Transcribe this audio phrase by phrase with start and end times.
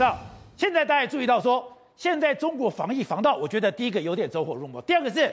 [0.00, 0.16] 那
[0.56, 5.30] 现在大家注意到说，现在中国防疫防到，我觉得第一个有点走火入魔，第二个是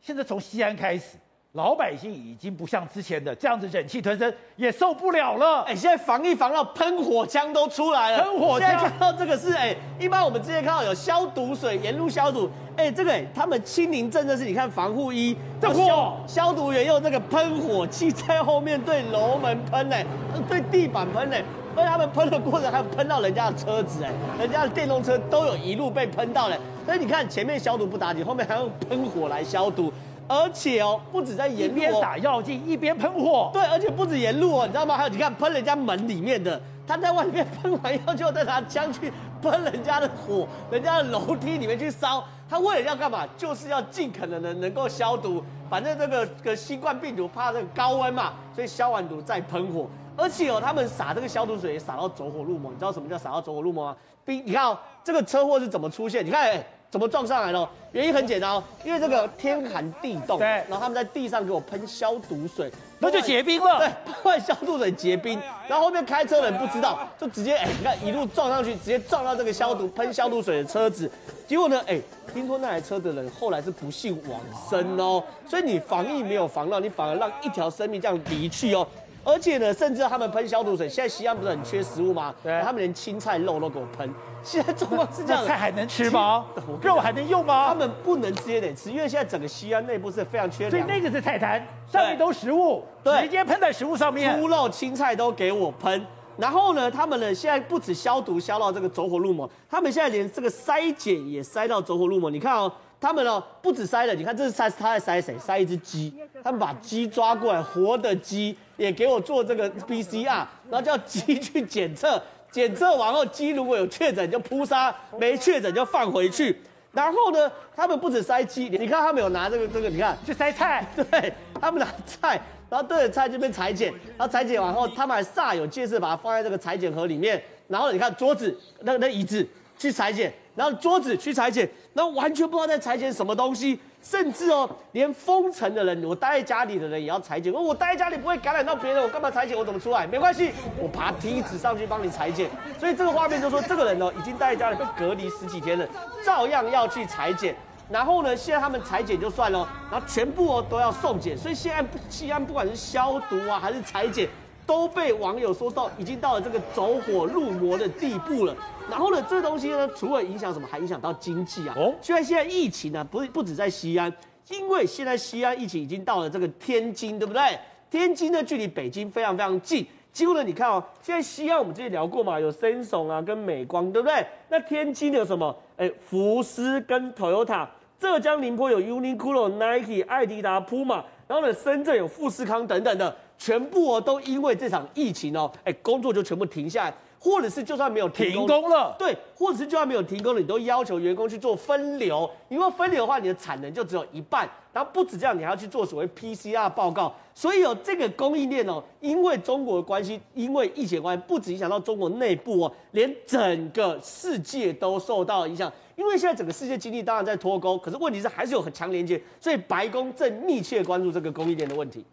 [0.00, 1.16] 现在从西安开始。
[1.52, 5.60] 老百姓已经不像之前的这样子忍气吞声，也受不了了。
[5.64, 8.24] 哎，现在防疫防到喷火枪都出来了。
[8.24, 20.04] 喷火枪，现在看到这个是哎，一般我们之前看到有消毒水沿路消毒，哎，这个哎，他们清零政策是，你看防护衣，这火消毒员用这个喷火器在后面对楼门喷哎，
[20.48, 21.44] 对地板喷哎，
[21.76, 26.56] 而且他们喷的过程还有喷到人家的车子哎，人家的电动车都有一路被喷到了。
[26.84, 29.92] 所以你看前面消毒不打紧，后面还用喷火来消毒。
[30.28, 34.96] 而且哦，不止在沿路一边撒药剂一边喷火，对，而且不止沿路哦，你知道吗？
[34.96, 39.12] 还有你看喷人家门里面的，他在外面喷完药就再拿枪去
[39.42, 43.26] 喷人家的火，人家的楼梯里面去烧，他为了要干嘛？
[43.36, 49.86] 就是要尽可能的能够消毒，反正这个个新冠病毒怕这个高温嘛，所以消完毒再喷火。
[50.22, 53.96] 而且哦，他们撒这个消毒水也撒到走火入魔，你知道什么叫撒到走火入魔吗？
[54.24, 56.24] 比你看哦，这个车祸是怎么出现？
[56.24, 56.64] 你看哎。
[56.92, 57.66] 怎么撞上来了？
[57.92, 63.78] 原因很简单哦，因为这个天寒地冻，对，然后他们在地上给我喷消毒水，那就结冰了。
[63.78, 71.10] 对，喷完消毒水结冰，然后后面开车的人不知道，就直接哎，你看一路撞上去，直接撞到这个消毒喷消毒水的车子。
[71.46, 71.98] 结果呢，哎，
[72.34, 75.24] 听说那台车的人后来是不幸往生哦。
[75.48, 78.86] 所以你防疫没有防到，你反而让一条生命这样离去哦。
[79.24, 82.34] 而且呢，甚至他们喷消毒水，现在西安不是很缺食物吗？
[82.42, 84.12] 对，他们连青菜肉都给我喷。
[84.42, 86.44] 现在状况是这样，菜还能吃吗？
[86.82, 87.68] 肉还能用吗？
[87.68, 90.70] 他们不能直接得吃，因为现在整个西安内部是非常缺粮。
[90.70, 94.40] 所以那个是菜摊，上面都食物，直接喷在食物上面。
[94.40, 96.04] 猪肉、青菜都给我喷。
[96.36, 102.30] 然后呢，他们呢现在不止消毒消到这个走火入魔，他们现在连这个筛检也筛到走火入魔。
[102.30, 105.36] 你看哦，他们哦不止塞了，你看这是塞他在塞谁？
[105.36, 106.14] 塞一只鸡，
[106.44, 112.22] 他们把鸡抓过来，活的鸡也给我做这个 PCR，然后叫鸡去检测。
[112.52, 116.56] 检测完后，鸡如果有确诊就扑杀，没确诊就放回去。
[116.92, 122.40] 然后呢，他们不止塞鸡，你看他们有拿这个这个，你看去塞菜， 对，他们拿菜，
[122.70, 127.42] 然后对着菜这边裁剪，然后裁剪完后，他们还煞有介事把它放在这个裁剪盒里面。
[127.66, 129.44] 然后你看桌子，那那椅子
[129.78, 133.78] 去采检，然后桌子去裁剪，然后完全不知道在裁剪什么东西。
[134.02, 137.52] 甚至哦，连封城的人，我待在家里的人也要裁剪。
[137.52, 139.56] 我待在家里不会感染到别人，我干嘛裁剪？
[139.56, 140.04] 我怎么出来？
[140.04, 142.50] 没关系，我爬梯子上去帮你裁剪。
[142.80, 145.86] 所以这个画面就说，这个人哦，已经待在家里被隔离十几天了，
[146.26, 147.54] 照样要去裁剪。
[147.88, 151.38] 然后呢，现在他们裁剪就算了，然后全部哦都要送检。
[151.38, 154.28] 所以现在西安不管是消毒啊还是裁剪，
[154.66, 158.56] 都被网友说到已经到了这个走火入魔的地步了。
[158.90, 161.74] 然后呢，这个东西呢，除了影响什么，还影响到经济啊。
[161.76, 164.12] 哦，虽然现在疫情呢、啊，不是不止在西安，
[164.48, 167.58] 因为现在西安疫情已经到了这个天津，对不对？
[167.90, 169.86] 天津呢，距离北京非常非常近。
[170.12, 174.26] 几乎呢，你看哦，现在西安我们之前聊过嘛，有 Samsung 啊，跟美光，对不对？
[174.48, 175.56] 那天津有什么？
[175.76, 177.66] 哎，福斯跟 Toyota。
[177.98, 181.02] 浙江宁波有 Uniqlo、Nike、艾迪达、Puma。
[181.28, 186.94] 然后呢，深圳有富士康等等的，全部哦都因为这场疫情哦，哎，工作就全部停下来。
[187.18, 192.28] 或者是就算没有停工，停工了，对，或者是就算没有停工了，你都要求员工去做分流。
[192.48, 194.48] 因为分流的话，你的产能就只有一半。
[194.72, 197.14] 然后不止这样，你还要去做所谓 PCR 报告。
[197.32, 205.72] 所以有这个供应链哦，因为中国的关系，因为疫情关系，不止影响到中国内部哦，连整个世界都受到影响。
[205.94, 209.22] 因为现在整个世界经济当然在脱钩，可是问题是还是有很强连接。
[209.38, 212.04] 所以白宫正密切关注这个供应链的问题。